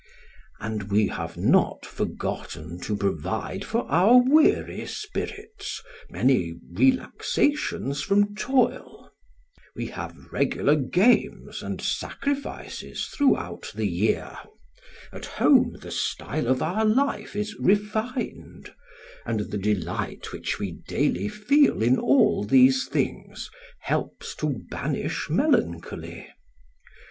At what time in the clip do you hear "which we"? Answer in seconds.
20.33-20.71